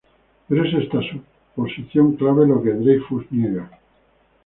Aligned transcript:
Pero 0.49 0.65
es 0.65 0.73
esta 0.73 0.99
suposición 0.99 2.13
clave 2.15 2.47
lo 2.47 2.59
que 2.63 2.71
Dreyfus 2.73 3.23
niega. 3.31 3.69